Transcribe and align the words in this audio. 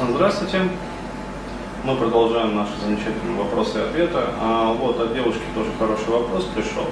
Здравствуйте. 0.00 0.60
Мы 1.82 1.96
продолжаем 1.96 2.54
наши 2.54 2.70
замечательные 2.80 3.36
вопросы 3.36 3.78
и 3.78 3.82
ответы. 3.82 4.20
А, 4.40 4.72
вот 4.72 5.00
от 5.00 5.12
девушки 5.12 5.42
тоже 5.56 5.70
хороший 5.76 6.10
вопрос 6.10 6.44
пришел. 6.54 6.86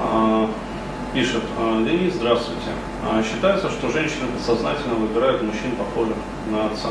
А, 0.00 0.50
пишет 1.14 1.44
а, 1.56 1.80
Денис, 1.84 2.14
здравствуйте. 2.14 2.70
Считается, 3.22 3.70
что 3.70 3.92
женщины 3.92 4.26
подсознательно 4.34 4.94
выбирают 4.94 5.42
мужчин, 5.42 5.76
похожих 5.76 6.16
на 6.50 6.66
отца. 6.66 6.90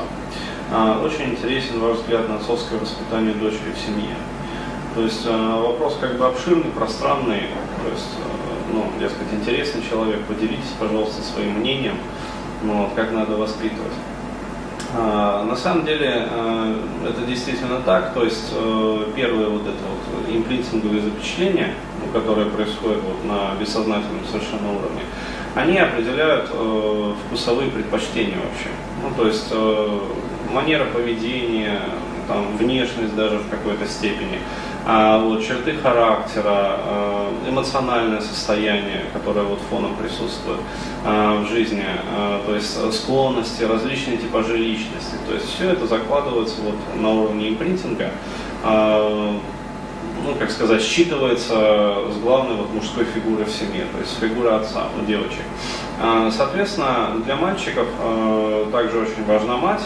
Очень 1.03 1.31
интересен 1.31 1.81
ваш 1.81 1.97
взгляд 1.97 2.29
на 2.29 2.37
отцовское 2.37 2.79
воспитание 2.79 3.33
дочери 3.33 3.73
в 3.75 3.85
семье. 3.85 4.15
То 4.95 5.01
есть 5.01 5.27
вопрос 5.27 5.97
как 5.99 6.17
бы 6.17 6.25
обширный, 6.25 6.71
пространный, 6.71 7.49
то 7.83 7.91
есть, 7.91 8.11
ну, 8.71 8.85
дескать, 8.97 9.33
интересный 9.33 9.83
человек. 9.87 10.21
Поделитесь, 10.23 10.73
пожалуйста, 10.79 11.21
своим 11.21 11.59
мнением, 11.59 11.97
ну, 12.63 12.89
как 12.95 13.11
надо 13.11 13.35
воспитывать. 13.35 13.93
А, 14.95 15.43
на 15.43 15.55
самом 15.55 15.85
деле 15.85 16.27
э, 16.29 16.75
это 17.09 17.21
действительно 17.25 17.81
так, 17.81 18.13
то 18.13 18.23
есть 18.23 18.53
э, 18.53 19.05
первое 19.15 19.49
вот 19.49 19.63
это 19.63 19.83
вот 19.89 20.33
имплицинговые 20.33 21.01
запечатления, 21.01 21.73
которые 22.13 22.49
происходят 22.49 23.01
вот 23.03 23.25
на 23.25 23.59
бессознательном 23.59 24.25
совершенно 24.31 24.71
уровне, 24.71 25.01
они 25.55 25.77
определяют 25.77 26.49
э, 26.53 27.13
вкусовые 27.25 27.69
предпочтения 27.69 28.37
вообще. 28.37 28.69
Ну, 29.03 29.13
то 29.15 29.27
есть 29.27 29.53
манера 30.53 30.85
поведения, 30.85 31.81
там, 32.27 32.57
внешность 32.57 33.15
даже 33.15 33.37
в 33.37 33.49
какой-то 33.49 33.85
степени 33.87 34.39
а 34.89 35.19
вот, 35.19 35.43
черты 35.43 35.75
характера, 35.75 36.79
э, 36.85 37.49
эмоциональное 37.49 38.21
состояние, 38.21 39.03
которое 39.11 39.43
вот 39.43 39.59
фоном 39.69 39.93
присутствует 39.95 40.61
э, 41.03 41.43
в 41.43 41.49
жизни, 41.49 41.83
то 42.45 42.55
есть 42.55 42.93
склонности, 42.93 43.63
различные 43.63 44.17
типажи 44.17 44.57
личности. 44.57 45.15
То 45.27 45.33
есть 45.33 45.53
все 45.53 45.71
это 45.71 45.87
закладывается 45.87 46.61
вот 46.61 46.75
на 46.95 47.09
уровне 47.09 47.49
импринтинга, 47.49 48.11
ну, 48.63 50.33
как 50.39 50.49
сказать, 50.51 50.81
считывается 50.81 52.11
с 52.11 52.17
главной 52.17 52.55
вот 52.55 52.73
мужской 52.73 53.05
фигуры 53.05 53.43
в 53.45 53.51
семье, 53.51 53.85
то 53.91 53.99
есть 53.99 54.17
фигура 54.19 54.55
отца 54.57 54.85
у 54.99 55.05
девочек. 55.05 55.43
Соответственно, 56.31 57.21
для 57.25 57.35
мальчиков 57.35 57.87
также 58.71 58.99
очень 58.99 59.25
важна 59.25 59.57
мать, 59.57 59.83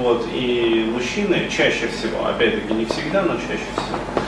вот, 0.00 0.26
и 0.32 0.90
мужчины 0.92 1.48
чаще 1.50 1.88
всего, 1.88 2.26
опять-таки 2.26 2.72
не 2.72 2.86
всегда, 2.86 3.22
но 3.22 3.34
чаще 3.34 3.66
всего, 3.76 3.98
а, 3.98 4.27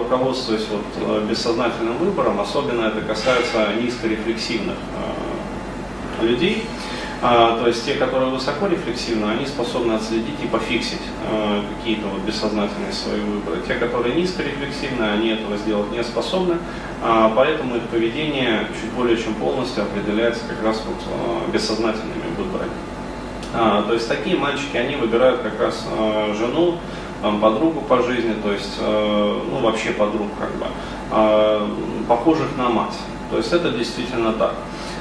руководствуясь 0.00 0.66
вот 0.70 0.84
э, 0.96 1.26
бессознательным 1.28 1.96
выбором, 1.98 2.40
особенно 2.40 2.86
это 2.86 3.00
касается 3.02 3.68
низкорефлексивных 3.80 4.76
э, 6.20 6.26
людей, 6.26 6.64
а, 7.20 7.58
то 7.58 7.66
есть 7.66 7.84
те, 7.84 7.94
которые 7.94 8.30
высоко 8.30 8.68
рефлексивны, 8.68 9.30
они 9.32 9.46
способны 9.46 9.94
отследить 9.94 10.36
и 10.42 10.46
пофиксить 10.46 11.00
э, 11.30 11.62
какие-то 11.76 12.06
вот 12.08 12.20
бессознательные 12.22 12.92
свои 12.92 13.20
выборы. 13.20 13.60
Те, 13.66 13.74
которые 13.74 14.14
низкорефлексивны, 14.14 15.02
они 15.02 15.30
этого 15.30 15.56
сделать 15.56 15.90
не 15.90 16.02
способны, 16.04 16.58
а, 17.02 17.32
поэтому 17.34 17.76
их 17.76 17.82
поведение 17.84 18.66
чуть 18.80 18.92
более 18.92 19.16
чем 19.16 19.34
полностью 19.34 19.84
определяется 19.84 20.42
как 20.48 20.62
раз 20.64 20.82
вот 20.86 21.52
бессознательными 21.52 22.34
выборами. 22.36 22.72
То 23.50 23.94
есть 23.94 24.06
такие 24.06 24.36
мальчики, 24.36 24.76
они 24.76 24.96
выбирают 24.96 25.40
как 25.40 25.58
раз 25.58 25.82
жену, 26.36 26.78
подругу 27.22 27.80
по 27.82 28.02
жизни, 28.02 28.34
то 28.42 28.52
есть, 28.52 28.76
э, 28.80 29.40
ну, 29.50 29.58
вообще 29.60 29.90
подруг, 29.90 30.28
как 30.38 30.54
бы, 30.56 30.66
э, 31.12 31.68
похожих 32.08 32.56
на 32.56 32.68
мать. 32.68 32.96
То 33.30 33.36
есть 33.36 33.52
это 33.52 33.70
действительно 33.70 34.32
так. 34.32 34.54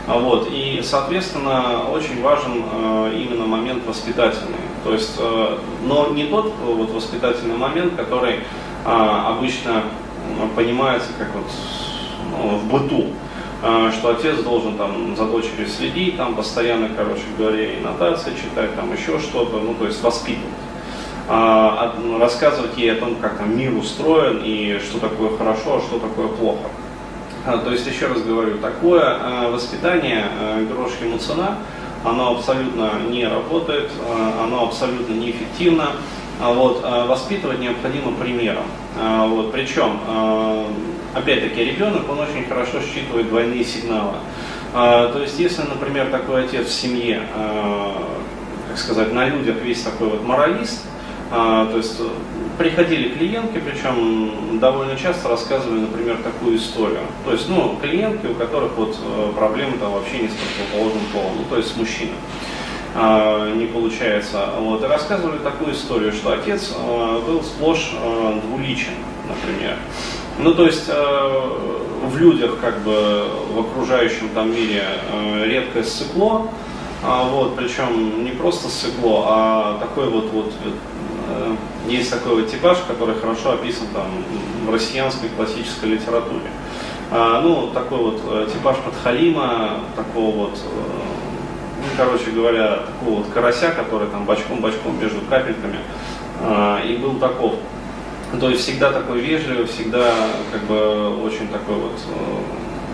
А 0.07 0.17
вот, 0.17 0.47
и, 0.49 0.81
соответственно, 0.83 1.89
очень 1.91 2.21
важен 2.21 2.63
э, 2.71 3.13
именно 3.15 3.45
момент 3.45 3.85
воспитательный. 3.85 4.57
То 4.83 4.93
есть, 4.93 5.15
э, 5.19 5.57
но 5.85 6.07
не 6.07 6.25
тот 6.25 6.53
вот, 6.63 6.91
воспитательный 6.91 7.57
момент, 7.57 7.95
который 7.95 8.35
э, 8.35 8.39
обычно 8.85 9.83
понимается 10.55 11.09
как 11.17 11.33
вот 11.33 11.45
ну, 12.31 12.57
в 12.57 12.65
быту 12.65 13.07
э, 13.63 13.91
что 13.91 14.09
отец 14.09 14.39
должен 14.43 14.77
там 14.77 15.15
за 15.15 15.25
дочерью 15.25 15.67
следить, 15.67 16.17
там 16.17 16.35
постоянно, 16.35 16.89
короче 16.95 17.23
говоря, 17.37 17.73
и 17.73 17.81
нотации 17.81 18.31
читать, 18.31 18.75
там 18.75 18.93
еще 18.93 19.19
что-то, 19.19 19.59
ну, 19.59 19.73
то 19.73 19.85
есть 19.85 20.01
воспитывать. 20.01 20.53
А, 21.29 21.93
рассказывать 22.19 22.77
ей 22.77 22.93
о 22.93 22.95
том, 22.95 23.15
как 23.15 23.37
там 23.37 23.57
мир 23.57 23.73
устроен 23.73 24.41
и 24.45 24.79
что 24.79 24.99
такое 24.99 25.35
хорошо, 25.37 25.77
а 25.77 25.81
что 25.81 25.99
такое 25.99 26.29
плохо. 26.29 26.69
А, 27.45 27.57
то 27.57 27.71
есть, 27.71 27.85
еще 27.85 28.07
раз 28.07 28.21
говорю, 28.21 28.59
такое 28.59 29.03
а, 29.03 29.51
воспитание, 29.51 30.25
грош 30.71 30.91
ему 31.01 31.17
цена, 31.17 31.57
оно 32.05 32.37
абсолютно 32.37 32.91
не 33.09 33.27
работает, 33.27 33.89
оно 34.41 34.67
абсолютно 34.67 35.13
неэффективно. 35.13 35.87
Вот, 36.39 36.85
воспитывать 37.07 37.59
необходимо 37.59 38.11
примером. 38.11 38.65
Вот, 38.95 39.51
причем, 39.51 39.99
опять-таки, 41.15 41.63
ребенок, 41.65 42.07
он 42.07 42.19
очень 42.19 42.47
хорошо 42.47 42.77
считывает 42.79 43.27
двойные 43.29 43.63
сигналы. 43.63 44.13
То 44.71 45.17
есть, 45.19 45.39
если, 45.39 45.63
например, 45.63 46.11
такой 46.11 46.45
отец 46.45 46.67
в 46.67 46.71
семье, 46.71 47.23
как 48.69 48.77
сказать, 48.77 49.11
на 49.13 49.25
людях 49.25 49.55
весь 49.63 49.81
такой 49.81 50.09
вот 50.09 50.23
моралист, 50.23 50.85
то 51.29 51.73
есть 51.75 51.99
э, 51.99 52.07
приходили 52.57 53.09
клиентки, 53.09 53.59
причем 53.59 54.59
довольно 54.59 54.95
часто 54.95 55.27
рассказывали, 55.27 55.81
например, 55.81 56.17
такую 56.23 56.55
историю. 56.55 57.01
То 57.25 57.33
есть, 57.33 57.49
ну, 57.49 57.77
клиентки, 57.81 58.27
у 58.27 58.33
которых 58.33 58.77
вот 58.77 58.97
э, 58.97 59.31
проблемы 59.35 59.77
там 59.77 59.91
вообще 59.91 60.19
не 60.19 60.29
с 60.29 60.33
противоположным 60.33 61.03
полом, 61.11 61.31
ну, 61.37 61.43
то 61.49 61.57
есть 61.57 61.73
с 61.73 61.77
мужчиной 61.77 62.15
а, 62.95 63.53
не 63.53 63.65
получается. 63.65 64.49
Вот, 64.59 64.83
и 64.83 64.87
рассказывали 64.87 65.39
такую 65.39 65.73
историю, 65.73 66.13
что 66.13 66.31
отец 66.31 66.73
э, 66.75 67.21
был 67.27 67.43
сплошь 67.43 67.91
двуличен, 68.43 68.93
например. 69.27 69.75
Ну, 70.39 70.53
то 70.53 70.65
есть 70.65 70.87
в 70.87 72.17
людях, 72.17 72.59
как 72.61 72.79
бы 72.83 73.25
в 73.53 73.59
окружающем 73.59 74.29
там 74.29 74.53
мире 74.53 74.83
редкое 75.43 75.83
сыкло, 75.83 76.47
а, 77.03 77.23
вот, 77.23 77.55
причем 77.55 78.23
не 78.23 78.31
просто 78.31 78.69
сыкло, 78.69 79.25
а 79.27 79.77
такой 79.79 80.09
вот, 80.09 80.31
вот 80.31 80.51
есть 81.87 82.11
такой 82.11 82.41
вот 82.41 82.51
типаж, 82.51 82.77
который 82.87 83.15
хорошо 83.15 83.53
описан 83.53 83.87
там 83.93 84.05
в 84.65 84.71
россиянской 84.71 85.29
классической 85.29 85.89
литературе. 85.89 86.49
А, 87.09 87.41
ну, 87.41 87.67
такой 87.73 87.99
вот 87.99 88.21
э, 88.29 88.47
типаж 88.53 88.77
подхалима, 88.77 89.79
такого 89.95 90.49
вот, 90.49 90.57
э, 90.57 90.79
ну, 91.77 91.87
короче 91.95 92.31
говоря, 92.31 92.79
такого 92.87 93.19
вот 93.19 93.27
карася, 93.33 93.71
который 93.71 94.09
там 94.09 94.25
бочком-бочком 94.25 94.99
между 94.99 95.21
капельками, 95.21 95.79
а, 96.41 96.81
и 96.81 96.97
был 96.97 97.15
таков. 97.15 97.55
То 98.39 98.49
есть 98.49 98.63
всегда 98.63 98.91
такой 98.91 99.21
вежливый, 99.21 99.65
всегда 99.67 100.11
как 100.51 100.63
бы 100.63 101.23
очень 101.23 101.47
такой 101.47 101.75
вот 101.75 101.97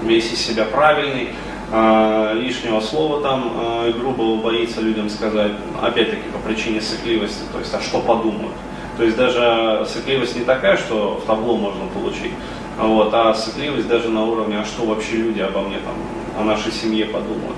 весь 0.04 0.32
из 0.32 0.40
себя 0.40 0.66
правильный, 0.66 1.30
а, 1.76 2.34
лишнего 2.34 2.80
слова 2.82 3.20
там 3.22 3.52
а, 3.56 3.92
грубого 3.92 4.36
боится 4.40 4.80
людям 4.80 5.10
сказать, 5.10 5.54
опять-таки 5.82 6.30
по 6.32 6.38
причине 6.48 6.80
сыкливости, 6.80 7.42
то 7.52 7.58
есть 7.58 7.74
а 7.74 7.82
что 7.82 8.00
подумают. 8.00 8.54
То 8.96 9.04
есть 9.04 9.18
даже 9.18 9.84
сыкливость 9.88 10.36
не 10.36 10.46
такая, 10.46 10.78
что 10.78 11.20
в 11.24 11.26
табло 11.26 11.58
можно 11.58 11.86
получить, 11.88 12.34
вот, 12.78 13.12
а 13.12 13.34
сыкливость 13.34 13.88
даже 13.88 14.10
на 14.10 14.24
уровне, 14.24 14.60
а 14.60 14.66
что 14.66 14.86
вообще 14.86 15.16
люди 15.16 15.40
обо 15.40 15.62
мне 15.62 15.78
там, 15.80 15.96
о 16.40 16.44
нашей 16.44 16.72
семье 16.72 17.06
подумают. 17.06 17.58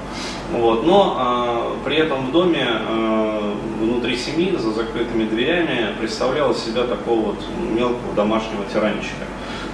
Вот, 0.53 0.85
но 0.85 1.15
а, 1.19 1.77
при 1.83 1.97
этом 1.97 2.27
в 2.27 2.31
доме 2.31 2.65
а, 2.65 3.53
внутри 3.81 4.15
семьи 4.15 4.55
за 4.55 4.71
закрытыми 4.71 5.25
дверями 5.25 5.93
представлял 5.99 6.55
себя 6.55 6.83
такого 6.83 7.31
вот 7.31 7.43
мелкого 7.73 8.13
домашнего 8.15 8.63
тиранчика. 8.71 9.25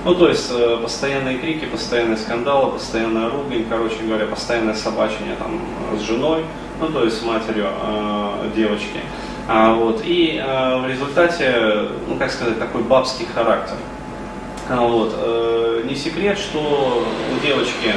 Ну, 0.04 0.16
то 0.16 0.30
есть 0.30 0.50
э, 0.52 0.80
постоянные 0.82 1.38
крики, 1.38 1.66
постоянные 1.66 2.18
скандалы, 2.18 2.72
постоянная 2.72 3.30
ругань, 3.30 3.66
короче 3.70 3.98
говоря, 4.04 4.26
постоянное 4.26 4.74
собачение 4.74 5.36
там 5.36 5.62
с 5.96 6.02
женой, 6.02 6.44
ну, 6.80 6.88
то 6.88 7.04
есть 7.04 7.20
с 7.20 7.22
матерью 7.24 7.68
э, 7.70 8.50
девочки. 8.56 9.00
А, 9.48 9.76
вот, 9.76 10.02
и 10.04 10.42
э, 10.44 10.78
в 10.80 10.88
результате, 10.88 11.90
ну, 12.08 12.16
как 12.18 12.32
сказать, 12.32 12.58
такой 12.58 12.82
бабский 12.82 13.28
характер. 13.32 13.76
А, 14.70 14.82
вот, 14.82 15.14
э, 15.16 15.84
не 15.86 15.96
секрет, 15.96 16.40
что 16.40 17.06
у 17.36 17.46
девочки 17.46 17.94